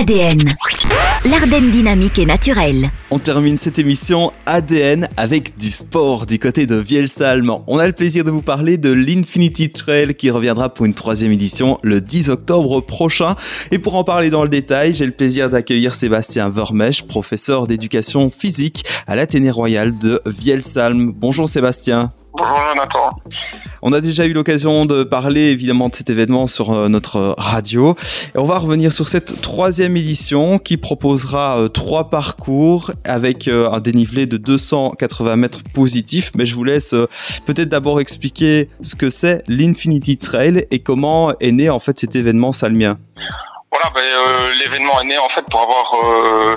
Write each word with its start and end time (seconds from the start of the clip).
ADN. 0.00 0.40
L'Ardenne 1.30 1.70
dynamique 1.70 2.18
et 2.18 2.24
naturelle. 2.24 2.90
On 3.10 3.18
termine 3.18 3.58
cette 3.58 3.78
émission 3.78 4.32
ADN 4.46 5.10
avec 5.18 5.58
du 5.58 5.68
sport 5.68 6.24
du 6.24 6.38
côté 6.38 6.64
de 6.64 6.76
Vielsalm. 6.76 7.54
On 7.66 7.78
a 7.78 7.86
le 7.86 7.92
plaisir 7.92 8.24
de 8.24 8.30
vous 8.30 8.40
parler 8.40 8.78
de 8.78 8.90
l'Infinity 8.90 9.68
Trail 9.68 10.14
qui 10.14 10.30
reviendra 10.30 10.72
pour 10.72 10.86
une 10.86 10.94
troisième 10.94 11.32
édition 11.32 11.76
le 11.82 12.00
10 12.00 12.30
octobre 12.30 12.80
prochain. 12.80 13.36
Et 13.72 13.78
pour 13.78 13.94
en 13.94 14.02
parler 14.02 14.30
dans 14.30 14.42
le 14.42 14.48
détail, 14.48 14.94
j'ai 14.94 15.04
le 15.04 15.12
plaisir 15.12 15.50
d'accueillir 15.50 15.94
Sébastien 15.94 16.48
Vermèche, 16.48 17.02
professeur 17.02 17.66
d'éducation 17.66 18.30
physique 18.30 18.86
à 19.06 19.16
l'Athénée 19.16 19.50
Royal 19.50 19.98
de 19.98 20.22
Vielsalm. 20.24 21.12
Bonjour 21.14 21.46
Sébastien. 21.46 22.10
Bonjour 22.32 22.60
Jonathan. 22.68 23.10
On 23.82 23.92
a 23.92 24.00
déjà 24.00 24.26
eu 24.26 24.32
l'occasion 24.32 24.86
de 24.86 25.02
parler 25.02 25.50
évidemment 25.50 25.88
de 25.88 25.94
cet 25.94 26.10
événement 26.10 26.46
sur 26.46 26.70
euh, 26.70 26.88
notre 26.88 27.34
radio. 27.36 27.96
Et 28.34 28.38
on 28.38 28.44
va 28.44 28.58
revenir 28.58 28.92
sur 28.92 29.08
cette 29.08 29.40
troisième 29.40 29.96
édition 29.96 30.58
qui 30.58 30.76
proposera 30.76 31.58
euh, 31.58 31.68
trois 31.68 32.08
parcours 32.08 32.92
avec 33.04 33.48
euh, 33.48 33.70
un 33.70 33.80
dénivelé 33.80 34.26
de 34.26 34.36
280 34.36 35.36
mètres 35.36 35.60
positifs. 35.74 36.30
Mais 36.36 36.46
je 36.46 36.54
vous 36.54 36.64
laisse 36.64 36.94
peut-être 37.46 37.68
d'abord 37.68 38.00
expliquer 38.00 38.68
ce 38.80 38.94
que 38.94 39.10
c'est 39.10 39.42
l'Infinity 39.48 40.16
Trail 40.16 40.66
et 40.70 40.78
comment 40.78 41.32
est 41.40 41.52
né 41.52 41.68
en 41.68 41.78
fait 41.78 41.98
cet 41.98 42.14
événement 42.14 42.52
salmien. 42.52 42.98
Voilà, 43.70 43.88
ben, 43.94 44.00
euh, 44.02 44.52
l'événement 44.58 45.00
est 45.00 45.04
né 45.04 45.16
en 45.16 45.28
fait 45.28 45.44
pour 45.48 45.60
avoir 45.60 45.94
euh, 46.04 46.56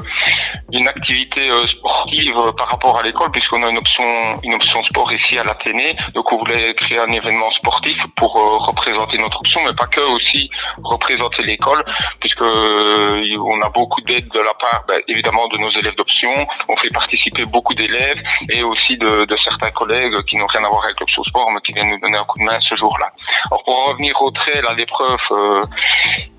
une 0.74 0.88
activité 0.88 1.50
euh, 1.50 1.68
sportive 1.68 2.36
par 2.58 2.70
rapport 2.70 3.00
à 3.00 3.04
l'école, 3.04 3.32
puisqu'on 3.32 3.64
a 3.64 3.70
une 3.70 3.78
option, 3.78 4.04
une 4.44 4.54
option 4.54 4.84
sport 4.84 5.12
ici 5.12 5.38
à 5.38 5.44
l'Athénée. 5.44 5.96
Donc 6.14 6.32
on 6.32 6.38
voulait 6.38 6.74
créer 6.74 7.00
un 7.00 7.12
événement 7.12 7.52
sportif 7.52 7.98
pour 8.16 8.34
représenter 8.34 9.18
notre 9.18 9.40
option, 9.40 9.62
mais 9.66 9.74
pas 9.74 9.88
que 9.88 10.02
aussi 10.16 10.50
représenter 10.84 11.44
l'école, 11.44 11.84
puisque 12.20 12.42
on 12.42 13.62
a 13.62 13.70
beaucoup 13.70 14.02
d'aide 14.02 14.28
de 14.30 14.40
la 14.40 14.54
part, 14.54 14.84
ben, 14.88 15.02
évidemment, 15.08 15.48
de 15.48 15.58
nos 15.58 15.72
élèves 15.72 15.96
d'option. 15.96 16.32
On 16.68 16.78
fait 16.78 16.90
participer 16.90 17.46
beaucoup 17.46 17.74
d'élèves 17.74 18.22
et 18.50 18.64
aussi 18.64 18.98
de, 18.98 19.26
de, 19.26 19.36
certains 19.38 19.72
collègues 19.72 20.22
qui 20.24 20.36
n'ont 20.38 20.48
rien 20.48 20.64
à 20.64 20.70
voir 20.70 20.84
avec 20.86 21.00
l'option 21.00 21.24
sport, 21.24 21.52
mais 21.52 21.62
qui 21.62 21.74
viennent 21.74 21.90
nous 21.90 22.00
donner 22.00 22.18
un 22.18 22.26
coup 22.26 22.40
de 22.40 22.44
main 22.44 22.60
ce 22.60 22.76
jour-là. 22.76 23.12
Alors 23.52 23.64
pour 23.64 23.88
revenir 23.88 24.20
au 24.22 24.32
trail, 24.32 24.62
à 24.68 24.74
l'épreuve, 24.74 25.20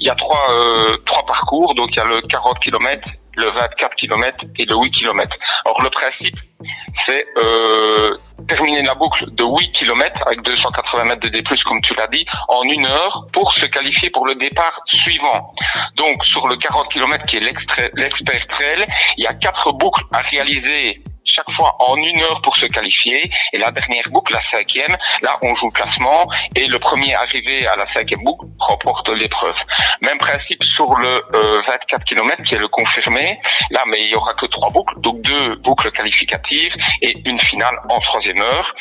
il 0.01 0.07
y 0.07 0.11
a 0.11 0.15
trois 0.15 0.47
euh, 0.51 0.97
trois 1.07 1.25
parcours. 1.27 1.75
Donc 1.75 1.91
il 1.93 1.97
y 1.97 2.01
a 2.01 2.05
le 2.05 2.21
40 2.23 2.59
km, 2.59 3.09
le 3.37 3.51
24 3.51 3.95
km 3.97 4.45
et 4.59 4.65
le 4.65 4.77
8 4.77 4.91
km. 4.91 5.37
Alors 5.65 5.83
le 5.83 5.91
principe, 5.91 6.37
c'est 7.07 7.27
euh, 7.37 8.17
terminer 8.49 8.83
la 8.83 8.95
boucle 8.95 9.27
de 9.35 9.45
8 9.45 9.73
km 9.73 10.21
avec 10.27 10.43
280 10.43 11.05
mètres 11.05 11.21
de 11.21 11.29
D+, 11.29 11.43
comme 11.67 11.81
tu 11.81 11.95
l'as 11.95 12.07
dit, 12.09 12.27
en 12.49 12.63
une 12.63 12.87
heure 12.87 13.27
pour 13.33 13.53
se 13.55 13.67
qualifier 13.67 14.11
pour 14.11 14.27
le 14.27 14.35
départ 14.35 14.79
suivant. 14.87 15.55
Donc 15.97 16.25
sur 16.25 16.47
le 16.49 16.57
40 16.57 16.93
km 16.93 17.27
qui 17.27 17.37
est 17.37 17.41
l'expert 17.95 18.47
trail, 18.49 18.87
il 19.17 19.25
y 19.25 19.27
a 19.27 19.35
quatre 19.35 19.73
boucles 19.73 20.05
à 20.13 20.19
réaliser 20.19 21.03
chaque 21.35 21.51
fois 21.53 21.77
en 21.81 21.97
une 21.97 22.21
heure 22.23 22.41
pour 22.43 22.57
se 22.57 22.67
qualifier. 22.67 23.31
Et 23.53 23.59
la 23.59 23.71
dernière 23.71 24.05
boucle, 24.11 24.33
la 24.33 24.43
cinquième, 24.51 24.97
là, 25.23 25.39
on 25.43 25.55
joue 25.57 25.67
le 25.67 25.73
classement 25.73 26.29
et 26.55 26.67
le 26.67 26.79
premier 26.79 27.15
arrivé 27.15 27.67
à 27.67 27.77
la 27.77 27.87
cinquième 27.93 28.23
boucle 28.23 28.47
remporte 28.59 29.09
l'épreuve. 29.11 29.57
Même 30.01 30.19
principe 30.19 30.63
sur 30.63 30.95
le 30.95 31.23
24 31.67 31.93
euh, 31.93 32.05
km 32.07 32.43
qui 32.45 32.55
est 32.55 32.59
le 32.59 32.69
confirmé. 32.69 33.39
Là, 33.71 33.85
mais 33.89 34.03
il 34.03 34.11
y 34.11 34.15
aura 34.15 34.35
que 34.35 34.47
trois 34.47 34.71
boucles, 34.71 34.95
donc 35.01 35.21
deux 35.23 35.57
boucles 35.57 35.91
qualificatives 35.91 36.75
et 37.03 37.17
une 37.25 37.41
finale 37.41 37.77
en 37.89 38.01
troisième 38.01 38.41
heure. 38.41 38.75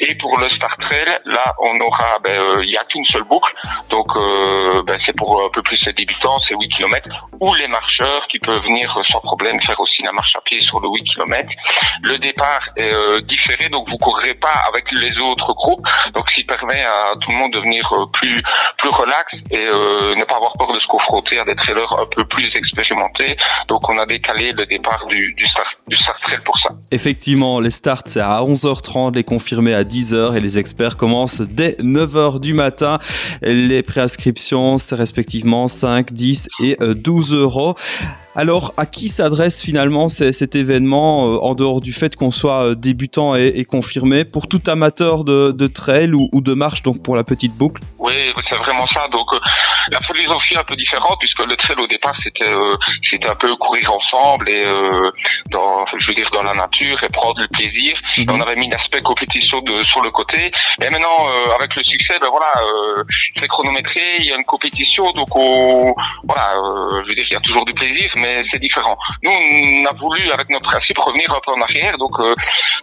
Et 0.00 0.14
pour 0.16 0.38
le 0.38 0.48
Star 0.48 0.76
Trail, 0.78 1.18
là, 1.24 1.54
on 1.62 1.78
aura, 1.80 2.18
ben, 2.24 2.32
euh, 2.32 2.64
il 2.64 2.70
y 2.70 2.76
a 2.76 2.84
qu'une 2.84 3.04
seule 3.04 3.24
boucle, 3.24 3.52
donc 3.88 4.08
euh, 4.16 4.82
ben, 4.84 4.98
c'est 5.04 5.16
pour 5.16 5.44
un 5.44 5.50
peu 5.50 5.62
plus 5.62 5.84
les 5.86 5.92
débutants, 5.92 6.40
c'est 6.40 6.54
8 6.54 6.68
km, 6.68 7.08
ou 7.40 7.54
les 7.54 7.68
marcheurs 7.68 8.26
qui 8.26 8.38
peuvent 8.38 8.62
venir 8.62 9.00
sans 9.04 9.20
problème 9.20 9.60
faire 9.62 9.78
aussi 9.80 10.02
la 10.02 10.12
marche 10.12 10.34
à 10.36 10.40
pied 10.40 10.60
sur 10.60 10.80
le 10.80 10.88
8 10.88 11.04
km. 11.04 11.48
Le 12.02 12.18
départ 12.18 12.68
est 12.76 12.92
euh, 12.92 13.20
différé, 13.20 13.68
donc 13.68 13.88
vous 13.88 13.98
courrez 13.98 14.34
pas 14.34 14.64
avec 14.68 14.84
les 14.92 15.18
autres 15.18 15.52
groupes, 15.54 15.86
donc 16.14 16.30
ce 16.30 16.42
permet 16.44 16.82
à 16.82 17.14
tout 17.20 17.30
le 17.30 17.36
monde 17.36 17.52
de 17.52 17.60
venir 17.60 17.86
euh, 17.92 18.06
plus 18.12 18.42
plus 18.78 18.88
relax 18.88 19.34
et 19.50 19.66
euh, 19.66 20.14
ne 20.14 20.24
pas 20.24 20.36
avoir 20.36 20.52
peur 20.54 20.72
de 20.72 20.80
se 20.80 20.86
confronter 20.86 21.38
à 21.38 21.44
des 21.44 21.54
trailers 21.54 21.92
un 21.92 22.06
peu 22.06 22.24
plus 22.24 22.54
expérimentés. 22.56 23.36
Donc 23.68 23.88
on 23.88 23.98
a 23.98 24.06
décalé 24.06 24.52
le 24.52 24.64
départ 24.66 25.06
du, 25.06 25.34
du, 25.34 25.46
start, 25.46 25.68
du 25.86 25.96
start 25.96 26.18
trail 26.22 26.40
pour 26.44 26.58
ça. 26.58 26.70
Effectivement, 26.90 27.60
les 27.60 27.70
starts 27.70 28.02
c'est 28.06 28.20
à 28.20 28.40
11h30, 28.40 29.14
les 29.14 29.24
confirmés 29.24 29.74
à 29.74 29.84
10h 29.84 30.36
et 30.36 30.40
les 30.40 30.58
experts 30.58 30.96
commencent 30.96 31.42
dès 31.42 31.72
9h 31.80 32.40
du 32.40 32.54
matin. 32.54 32.98
Les 33.42 33.82
préinscriptions 33.82 34.78
c'est 34.78 34.94
respectivement 34.96 35.68
5, 35.68 36.12
10 36.12 36.48
et 36.62 36.76
12 36.80 37.34
euros. 37.34 37.74
Alors, 38.40 38.72
à 38.78 38.86
qui 38.86 39.08
s'adresse 39.08 39.60
finalement 39.60 40.08
cet 40.08 40.56
événement 40.56 41.28
euh, 41.28 41.36
en 41.40 41.54
dehors 41.54 41.82
du 41.82 41.92
fait 41.92 42.16
qu'on 42.16 42.30
soit 42.30 42.68
euh, 42.68 42.74
débutant 42.74 43.34
et, 43.34 43.66
confirmé? 43.66 44.24
Pour 44.24 44.48
tout 44.48 44.62
amateur 44.66 45.24
de, 45.24 45.66
trail 45.66 46.12
ou, 46.14 46.40
de 46.40 46.54
marche, 46.54 46.82
donc 46.82 47.02
pour 47.02 47.16
la 47.16 47.22
petite 47.22 47.54
boucle? 47.54 47.82
Oui, 48.00 48.32
c'est 48.48 48.56
vraiment 48.56 48.86
ça. 48.86 49.08
Donc, 49.08 49.32
euh, 49.32 49.40
la 49.90 50.00
philosophie 50.00 50.54
est 50.54 50.58
un 50.58 50.64
peu 50.64 50.76
différente 50.76 51.18
puisque 51.20 51.44
le 51.44 51.56
trail 51.56 51.76
au 51.78 51.86
départ 51.86 52.14
c'était 52.22 52.52
c'était 53.08 53.28
un 53.28 53.34
peu 53.34 53.54
courir 53.56 53.92
ensemble 53.92 54.48
et 54.48 54.64
dans, 55.50 55.84
je 55.98 56.06
veux 56.06 56.14
dire 56.14 56.30
dans 56.30 56.42
la 56.42 56.54
nature 56.54 57.02
et 57.02 57.08
prendre 57.08 57.40
le 57.40 57.48
plaisir. 57.48 57.94
Mhm. 58.18 58.30
on 58.30 58.40
avait 58.40 58.56
mis 58.56 58.68
l'aspect 58.68 59.02
compétition 59.02 59.60
de, 59.60 59.84
sur 59.84 60.02
le 60.02 60.10
côté. 60.10 60.50
Et 60.82 60.90
maintenant, 60.90 61.28
avec 61.54 61.74
le 61.76 61.84
succès, 61.84 62.18
ben 62.20 62.28
voilà, 62.30 62.52
c'est 63.38 63.48
chronométré, 63.48 64.00
il 64.18 64.26
y 64.26 64.32
a 64.32 64.36
une 64.36 64.44
compétition, 64.44 65.10
donc 65.12 65.34
on, 65.34 65.94
voilà, 66.24 66.54
je 67.02 67.08
veux 67.08 67.14
dire, 67.14 67.26
il 67.28 67.34
y 67.34 67.36
a 67.36 67.40
toujours 67.40 67.64
du 67.64 67.74
plaisir 67.74 68.00
mais 68.16 68.44
c'est 68.50 68.58
différent. 68.58 68.96
Nous, 69.22 69.30
on 69.30 69.86
a 69.86 69.92
voulu, 69.92 70.30
avec 70.32 70.48
notre 70.50 70.68
principe, 70.68 70.98
revenir 70.98 71.30
un 71.32 71.40
peu 71.44 71.52
en 71.52 71.60
arrière. 71.62 71.98
Donc, 71.98 72.18
euh, 72.20 72.34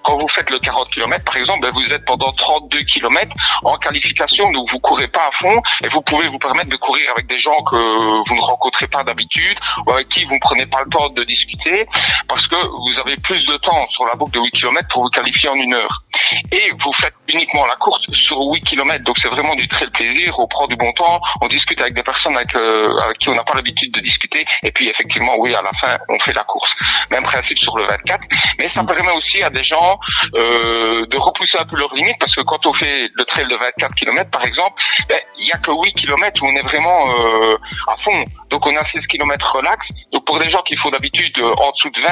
quand 0.03 0.17
vous 0.17 0.27
faites 0.29 0.49
le 0.49 0.59
40 0.59 0.89
km, 0.89 1.23
par 1.23 1.37
exemple, 1.37 1.61
ben, 1.61 1.71
vous 1.73 1.85
êtes 1.93 2.05
pendant 2.05 2.31
32 2.31 2.79
km 2.81 3.31
en 3.63 3.77
qualification, 3.77 4.51
donc 4.51 4.69
vous 4.71 4.79
courez 4.79 5.06
pas 5.07 5.27
à 5.27 5.37
fond, 5.39 5.61
et 5.83 5.89
vous 5.89 6.01
pouvez 6.01 6.27
vous 6.27 6.39
permettre 6.39 6.69
de 6.69 6.75
courir 6.75 7.11
avec 7.11 7.27
des 7.27 7.39
gens 7.39 7.57
que 7.69 7.75
vous 7.75 8.35
ne 8.35 8.41
rencontrez 8.41 8.87
pas 8.87 9.03
d'habitude, 9.03 9.57
ou 9.85 9.91
avec 9.91 10.09
qui 10.09 10.25
vous 10.25 10.35
ne 10.35 10.39
prenez 10.39 10.65
pas 10.65 10.83
le 10.83 10.89
temps 10.89 11.09
de 11.09 11.23
discuter, 11.23 11.87
parce 12.27 12.47
que 12.47 12.55
vous 12.55 12.99
avez 12.99 13.15
plus 13.17 13.45
de 13.45 13.57
temps 13.57 13.87
sur 13.89 14.05
la 14.05 14.15
boucle 14.15 14.31
de 14.31 14.39
8 14.39 14.51
km 14.51 14.87
pour 14.89 15.03
vous 15.03 15.09
qualifier 15.09 15.49
en 15.49 15.55
une 15.55 15.73
heure. 15.73 16.03
Et 16.51 16.71
vous 16.83 16.93
faites 16.93 17.13
uniquement 17.33 17.65
la 17.65 17.75
course 17.75 18.01
sur 18.13 18.39
8 18.39 18.61
km, 18.61 19.03
donc 19.03 19.17
c'est 19.19 19.27
vraiment 19.27 19.55
du 19.55 19.67
très 19.67 19.87
plaisir, 19.87 20.37
on 20.39 20.47
prend 20.47 20.67
du 20.67 20.75
bon 20.75 20.91
temps, 20.93 21.19
on 21.41 21.47
discute 21.47 21.79
avec 21.81 21.93
des 21.93 22.03
personnes 22.03 22.35
avec, 22.35 22.53
euh, 22.55 22.97
avec 22.99 23.17
qui 23.17 23.29
on 23.29 23.35
n'a 23.35 23.43
pas 23.43 23.55
l'habitude 23.55 23.93
de 23.93 23.99
discuter, 23.99 24.45
et 24.63 24.71
puis 24.71 24.89
effectivement, 24.89 25.35
oui, 25.37 25.53
à 25.53 25.61
la 25.61 25.71
fin, 25.79 25.97
on 26.09 26.19
fait 26.19 26.33
la 26.33 26.43
course. 26.43 26.73
Même 27.11 27.23
principe 27.23 27.59
sur 27.59 27.77
le 27.77 27.85
24. 27.85 28.23
Mais 28.59 28.69
ça 28.73 28.83
permet 28.83 29.11
aussi 29.11 29.41
à 29.43 29.49
des 29.49 29.63
gens 29.63 29.99
euh, 30.35 31.05
de 31.05 31.17
repousser 31.17 31.57
un 31.57 31.65
peu 31.65 31.77
leurs 31.77 31.93
limites 31.93 32.17
parce 32.19 32.35
que 32.35 32.41
quand 32.41 32.65
on 32.65 32.73
fait 32.73 33.09
le 33.13 33.25
trail 33.25 33.47
de 33.47 33.55
24 33.55 33.95
km, 33.95 34.29
par 34.29 34.45
exemple, 34.45 34.81
ben, 35.09 35.19
il 35.37 35.45
n'y 35.45 35.51
a 35.51 35.57
que 35.57 35.71
8 35.71 35.93
km 35.93 36.41
où 36.41 36.47
on 36.47 36.55
est 36.55 36.61
vraiment 36.61 37.07
euh, 37.09 37.57
à 37.87 37.95
fond. 38.03 38.23
Donc 38.49 38.65
on 38.65 38.75
a 38.75 38.83
16 38.91 39.05
km 39.07 39.55
relax. 39.55 39.87
Donc 40.11 40.25
pour 40.25 40.39
des 40.39 40.49
gens 40.49 40.61
qui 40.63 40.75
font 40.77 40.89
d'habitude 40.89 41.37
euh, 41.39 41.53
en 41.57 41.71
dessous 41.71 41.89
de 41.89 42.01
20, 42.01 42.09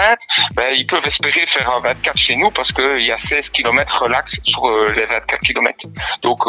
ben, 0.56 0.74
ils 0.76 0.86
peuvent 0.86 1.06
espérer 1.06 1.46
faire 1.48 1.70
un 1.70 1.80
24 1.80 2.18
chez 2.18 2.36
nous 2.36 2.52
parce 2.52 2.72
qu'il 2.72 3.06
y 3.06 3.12
a 3.12 3.18
16 3.30 3.50
km 3.54 3.94
relax 4.00 4.31
sur 4.45 4.69
les 4.95 5.06
24 5.06 5.39
km. 5.41 5.78
Donc 6.23 6.39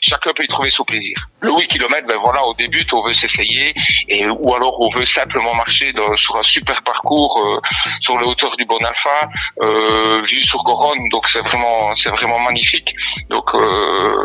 chacun 0.00 0.32
peut 0.34 0.44
y 0.44 0.48
trouver 0.48 0.70
son 0.70 0.84
plaisir. 0.84 1.16
Le 1.40 1.50
8 1.50 1.68
km, 1.68 2.06
ben 2.06 2.18
voilà, 2.22 2.44
au 2.44 2.54
début, 2.54 2.84
on 2.92 3.02
veut 3.02 3.14
s'essayer 3.14 3.74
et 4.08 4.26
ou 4.28 4.54
alors 4.54 4.80
on 4.80 4.90
veut 4.96 5.06
simplement 5.06 5.54
marcher 5.54 5.92
sur 6.16 6.36
un 6.36 6.42
super 6.42 6.82
parcours 6.82 7.40
euh, 7.40 7.60
sur 8.00 8.18
les 8.18 8.26
hauteurs 8.26 8.56
du 8.56 8.64
Bon 8.64 8.78
Alpha, 8.78 9.28
euh, 9.62 10.22
vu 10.28 10.36
sur 10.42 10.62
Goron. 10.62 10.94
Donc 11.10 11.26
c'est 11.32 11.40
vraiment, 11.40 11.94
c'est 11.96 12.10
vraiment 12.10 12.38
magnifique. 12.40 12.94
Donc 13.30 13.44
euh, 13.54 14.24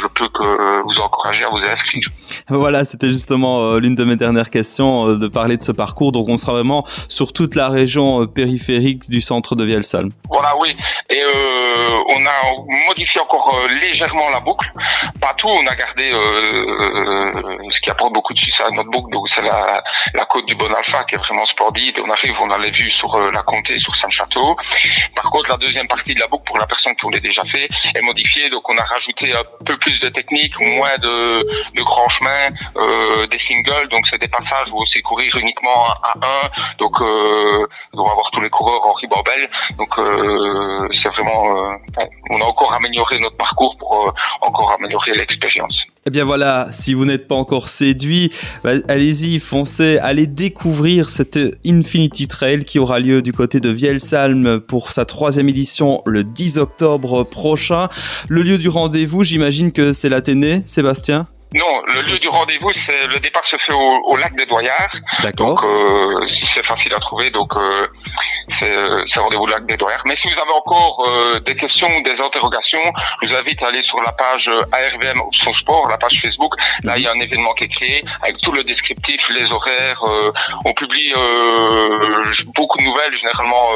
je 0.00 0.06
peux 0.06 0.28
que 0.28 0.82
vous 0.82 1.00
encourager 1.00 1.44
à 1.44 1.48
vous 1.48 1.58
inscrire. 1.58 2.08
Voilà, 2.48 2.84
c'était 2.84 3.08
justement 3.08 3.60
euh, 3.60 3.78
l'une 3.78 3.94
de 3.94 4.04
mes 4.04 4.16
dernières 4.16 4.50
questions 4.50 5.08
euh, 5.08 5.16
de 5.16 5.28
parler 5.28 5.56
de 5.56 5.62
ce 5.62 5.72
parcours. 5.72 6.12
Donc 6.12 6.28
on 6.28 6.36
sera 6.36 6.52
vraiment 6.52 6.84
sur 7.08 7.32
toute 7.32 7.54
la 7.54 7.68
région 7.68 8.26
périphérique 8.26 9.08
du 9.10 9.20
centre 9.20 9.56
de 9.56 9.64
Vielsalm. 9.64 10.10
Voilà, 10.28 10.56
oui. 10.58 10.76
Et 11.10 11.20
on 12.08 12.26
a 12.26 12.86
modifié 12.88 13.20
encore 13.20 13.56
légèrement 13.80 14.30
la 14.30 14.40
boucle. 14.40 14.70
Pas 15.20 15.34
tout, 15.34 15.48
on 15.48 15.66
a 15.66 15.74
gardé 15.74 16.10
ce 16.10 17.80
qui 17.80 17.90
apporte 17.90 18.12
beaucoup 18.12 18.34
de 18.34 18.38
succès 18.38 18.62
à 18.62 18.70
notre 18.70 18.90
boucle. 18.90 19.12
Donc 19.12 19.28
c'est 19.28 19.42
la, 19.42 19.82
la 20.14 20.24
côte 20.24 20.46
du 20.46 20.54
Bon 20.54 20.72
Alpha 20.72 21.04
qui 21.04 21.14
est 21.14 21.18
vraiment 21.18 21.46
sportive. 21.46 21.94
On 22.04 22.10
arrive, 22.10 22.34
on 22.40 22.50
a 22.50 22.58
les 22.58 22.70
vues 22.70 22.90
sur 22.90 23.18
la 23.18 23.42
Comté, 23.42 23.78
sur 23.78 23.94
Saint-Château. 23.96 24.56
Par 25.14 25.30
contre, 25.30 25.50
la 25.50 25.56
deuxième 25.56 25.88
partie 25.88 26.14
de 26.14 26.20
la 26.20 26.26
boucle, 26.26 26.44
pour 26.44 26.58
la 26.58 26.66
personne 26.66 26.94
qui 26.96 27.06
l'a 27.10 27.20
déjà 27.20 27.44
fait, 27.44 27.68
est 27.94 28.02
modifiée. 28.02 28.50
Donc 28.50 28.68
on 28.68 28.76
a 28.76 28.84
rajouté 28.84 29.32
un 29.32 29.64
peu 29.64 29.76
plus 29.76 30.00
de 30.00 30.08
technique, 30.08 30.58
moins 30.60 30.96
de, 30.98 31.82
grands 31.82 32.08
chemins, 32.10 32.48
euh, 32.76 33.26
des 33.26 33.38
singles. 33.46 33.88
Donc 33.90 34.06
c'est 34.08 34.20
des 34.20 34.28
passages 34.28 34.68
où 34.72 34.84
c'est 34.86 35.02
courir 35.02 35.34
uniquement 35.36 35.86
à 36.02 36.14
un. 36.16 36.48
Donc 36.78 37.00
euh, 37.00 37.66
on 37.94 38.04
va 38.04 38.14
voir 38.14 38.30
tous 38.32 38.40
les 38.40 38.50
coureurs 38.50 38.86
en 38.86 38.92
ribambelle. 38.92 39.48
Donc 39.78 39.98
euh, 39.98 40.88
c'est 40.92 41.08
vraiment 41.10 41.29
vraiment, 41.30 41.78
on 42.30 42.40
a 42.40 42.44
encore 42.44 42.72
amélioré 42.72 43.18
notre 43.18 43.36
parcours 43.36 43.76
pour 43.76 44.14
encore 44.40 44.72
améliorer 44.78 45.14
l'expérience. 45.14 45.86
Eh 46.06 46.10
bien 46.10 46.24
voilà, 46.24 46.68
si 46.70 46.94
vous 46.94 47.04
n'êtes 47.04 47.28
pas 47.28 47.34
encore 47.34 47.68
séduit, 47.68 48.32
bah, 48.64 48.70
allez-y, 48.88 49.38
foncez, 49.38 49.98
allez 49.98 50.26
découvrir 50.26 51.10
cette 51.10 51.38
Infinity 51.66 52.26
Trail 52.26 52.64
qui 52.64 52.78
aura 52.78 53.00
lieu 53.00 53.22
du 53.22 53.32
côté 53.32 53.60
de 53.60 53.68
Vielsalm 53.68 54.60
pour 54.60 54.90
sa 54.90 55.04
troisième 55.04 55.48
édition 55.48 56.02
le 56.06 56.24
10 56.24 56.58
octobre 56.58 57.24
prochain. 57.24 57.88
Le 58.28 58.42
lieu 58.42 58.58
du 58.58 58.68
rendez-vous, 58.68 59.24
j'imagine 59.24 59.72
que 59.72 59.92
c'est 59.92 60.08
l'Athénée, 60.08 60.62
Sébastien? 60.66 61.26
Non, 61.52 61.82
le 61.94 62.02
lieu 62.02 62.18
du 62.20 62.28
rendez-vous, 62.28 62.70
c'est 62.86 63.08
le 63.08 63.18
départ 63.18 63.44
se 63.46 63.56
fait 63.56 63.72
au, 63.72 64.16
lac 64.16 64.36
des 64.36 64.46
Doyards. 64.46 64.94
D'accord. 65.20 65.60
Donc 65.60 65.64
euh, 65.64 66.26
c'est 66.54 66.64
facile 66.64 66.94
à 66.94 67.00
trouver. 67.00 67.30
Donc 67.30 67.56
euh, 67.56 67.88
c'est 68.60 69.20
rendez-vous 69.20 69.46
lac 69.46 69.66
des 69.66 69.76
Doyards. 69.76 70.02
Mais 70.04 70.16
si 70.22 70.28
vous 70.28 70.40
avez 70.40 70.52
encore 70.52 70.79
euh, 71.30 71.40
des 71.40 71.54
questions 71.56 71.88
ou 71.96 72.02
des 72.02 72.16
interrogations, 72.22 72.92
je 73.22 73.28
vous 73.28 73.34
invite 73.34 73.62
à 73.62 73.68
aller 73.68 73.82
sur 73.82 74.00
la 74.02 74.12
page 74.12 74.48
euh, 74.48 74.62
ARVM 74.72 75.20
Option 75.20 75.54
Sport, 75.54 75.88
la 75.88 75.98
page 75.98 76.20
Facebook. 76.22 76.54
Là, 76.82 76.98
il 76.98 77.04
y 77.04 77.06
a 77.06 77.12
un 77.12 77.20
événement 77.20 77.54
qui 77.54 77.64
est 77.64 77.68
créé 77.68 78.04
avec 78.22 78.38
tout 78.38 78.52
le 78.52 78.64
descriptif, 78.64 79.20
les 79.30 79.50
horaires. 79.50 80.02
Euh, 80.04 80.32
on 80.64 80.72
publie 80.74 81.12
beaucoup 82.54 82.78
de 82.78 82.84
nouvelles, 82.84 83.14
généralement 83.18 83.68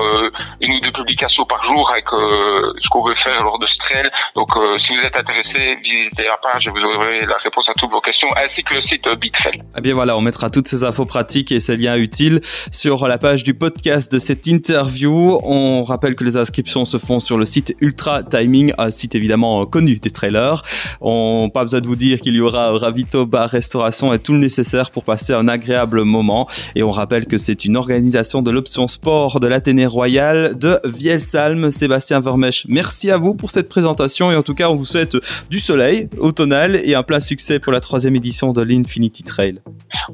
une 0.61 0.75
ou 0.75 0.81
deux 0.81 0.93
publications 0.93 1.45
par 1.45 1.63
jour 1.65 1.91
avec 1.91 2.05
ce 2.09 2.89
qu'on 2.91 3.05
veut 3.05 3.15
faire 3.17 3.43
lors 3.43 3.59
de 3.59 3.67
ce 3.67 3.77
trail. 3.79 4.09
Donc, 4.35 4.49
si 4.79 4.95
vous 4.95 5.03
êtes 5.03 5.17
intéressé, 5.17 5.79
visitez 5.83 6.25
la 6.25 6.37
page 6.39 6.67
et 6.67 6.71
vous 6.71 6.81
aurez 6.81 7.27
la 7.27 7.37
réponse 7.39 7.69
à 7.69 7.75
toutes 7.75 7.91
vos 7.91 8.01
questions, 8.01 8.29
ainsi 8.37 8.63
que 8.63 8.75
le 8.75 8.83
site 8.83 9.09
Bitrail. 9.21 9.63
Eh 9.77 9.81
bien 9.81 9.95
voilà, 9.95 10.17
on 10.17 10.21
mettra 10.21 10.51
toutes 10.51 10.69
ces 10.69 10.85
infos 10.85 11.07
pratiques 11.07 11.53
et 11.53 11.61
ces 11.61 11.77
liens 11.77 11.97
utiles 11.97 12.41
sur 12.73 13.07
la 13.09 13.19
page 13.19 13.45
du 13.45 13.55
podcast 13.55 14.13
de 14.13 14.19
cette 14.19 14.47
interview. 14.47 15.41
On 15.45 15.83
rappelle 15.83 16.15
que 16.17 16.25
les 16.25 16.37
inscriptions 16.37 16.85
se 16.85 16.99
font 16.99 17.21
sur 17.21 17.39
le 17.39 17.44
site 17.45 17.77
Ultra 17.81 18.23
Timing, 18.23 18.73
un 18.79 18.91
site 18.91 19.15
évidemment 19.15 19.65
connu 19.67 19.97
des 19.97 20.11
trailers. 20.11 20.63
On 21.01 21.51
pas 21.53 21.63
besoin 21.63 21.81
de 21.81 21.87
vous 21.87 21.97
dire 21.97 22.21
qu'il 22.21 22.35
y 22.35 22.41
aura 22.41 22.77
ravito, 22.79 23.27
bar, 23.27 23.51
restauration 23.51 24.13
et 24.13 24.19
tout 24.19 24.33
le 24.33 24.39
nécessaire 24.39 24.91
pour 24.91 25.05
passer 25.05 25.33
un 25.33 25.49
agréable 25.49 26.03
moment. 26.05 26.49
Et 26.75 26.83
on 26.83 26.91
rappelle 26.91 27.27
que 27.27 27.39
c'est 27.39 27.65
une 27.65 27.77
organisation 27.77 28.43
de 28.43 28.51
l'option 28.51 28.87
sport 28.89 29.41
de 29.41 29.47
l'Athénée 29.47 29.87
Royal 29.87 30.59
de 30.59 30.79
Vielsalm. 30.85 31.71
Sébastien 31.71 32.21
Vermèche, 32.21 32.67
merci 32.69 33.11
à 33.11 33.17
vous 33.17 33.35
pour 33.35 33.51
cette 33.51 33.69
présentation 33.69 34.31
et 34.31 34.37
en 34.37 34.43
tout 34.43 34.55
cas 34.55 34.71
on 34.71 34.77
vous 34.77 34.85
souhaite 34.85 35.17
du 35.51 35.59
soleil 35.59 36.09
automnal 36.19 36.77
et 36.77 36.95
un 36.95 37.03
plein 37.03 37.21
succès 37.21 37.59
pour 37.59 37.73
la 37.73 37.81
troisième 37.81 38.17
édition 38.17 38.53
de 38.53 38.63
l'Infinity 38.63 39.23
Trail. 39.23 39.61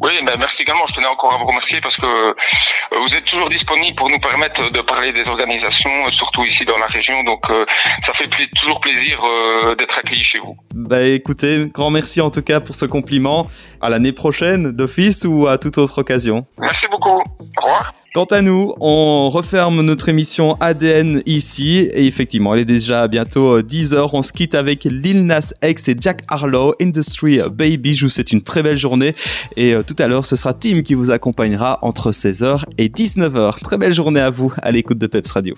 Oui, 0.01 0.13
ben 0.23 0.37
merci 0.39 0.63
également. 0.63 0.87
Je 0.89 0.95
tenais 0.95 1.07
encore 1.07 1.35
à 1.35 1.39
vous 1.39 1.47
remercier 1.47 1.81
parce 1.81 1.97
que 1.97 2.07
euh, 2.07 2.35
vous 2.93 3.15
êtes 3.15 3.25
toujours 3.25 3.49
disponible 3.49 3.97
pour 3.97 4.11
nous 4.11 4.19
permettre 4.21 4.71
de 4.71 4.81
parler 4.81 5.13
des 5.13 5.25
organisations, 5.27 5.91
euh, 6.07 6.11
surtout 6.13 6.45
ici 6.45 6.65
dans 6.65 6.79
la 6.79 6.87
région. 6.87 7.23
Donc, 7.25 7.41
euh, 7.51 7.65
ça 8.07 8.13
fait 8.15 8.29
toujours 8.55 8.81
plaisir 8.81 9.21
d'être 9.79 9.99
accueilli 9.99 10.25
chez 10.25 10.39
vous. 10.39 10.57
Bah 10.75 11.03
écoutez, 11.03 11.69
grand 11.73 11.91
merci 11.91 12.21
en 12.21 12.31
tout 12.31 12.43
cas 12.43 12.61
pour 12.61 12.75
ce 12.75 12.87
compliment. 12.87 13.47
À 13.81 13.89
l'année 13.89 14.13
prochaine, 14.13 14.73
d'office 14.73 15.25
ou 15.25 15.47
à 15.47 15.59
toute 15.59 15.79
autre 15.79 15.99
occasion. 15.99 16.47
Merci 16.59 16.87
beaucoup. 16.91 17.23
Au 17.59 17.63
revoir. 17.63 18.00
Quant 18.13 18.25
à 18.25 18.43
nous, 18.43 18.75
on 18.81 19.31
referme 19.31 19.83
notre 19.83 20.09
émission 20.09 20.57
ADN 20.59 21.23
ici. 21.27 21.89
Et 21.95 22.09
effectivement, 22.09 22.53
elle 22.53 22.63
est 22.63 22.65
déjà 22.65 23.07
bientôt 23.07 23.61
10h. 23.61 24.11
On 24.13 24.25
se 24.25 24.33
quitte 24.33 24.57
avec 24.57 24.83
Lil 24.83 25.27
Nas 25.27 25.55
X 25.63 25.89
et 25.91 25.97
Jack 25.97 26.23
Harlow, 26.27 26.75
Industry 26.83 27.39
Baby. 27.55 27.95
Je 27.95 28.07
vous 28.07 28.11
souhaite 28.11 28.33
une 28.33 28.43
très 28.43 28.65
belle 28.65 28.77
journée. 28.77 29.13
Et 29.57 29.75
euh, 29.75 29.85
tout 29.85 29.95
à 30.01 30.09
l'heure, 30.09 30.27
ce 30.27 30.35
sera 30.35 30.55
Tim 30.55 30.83
qui 30.83 30.95
vous 30.95 31.13
accompagnera 31.13 31.79
entre 31.83 32.11
16h 32.11 32.65
et 32.79 32.89
19h. 32.89 33.61
Très 33.61 33.79
belle 33.79 33.95
journée 33.95 34.21
à 34.21 34.31
vous 34.31 34.53
à 34.61 34.73
l'écoute 34.73 34.99
de 34.99 35.07
Peps 35.07 35.31
Radio. 35.31 35.55